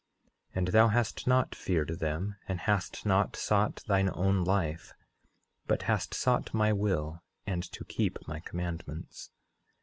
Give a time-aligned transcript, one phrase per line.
[0.55, 4.93] And thou hast not feared them, and hast not sought thine own life,
[5.67, 9.29] but hast sought my will, and to keep my commandments.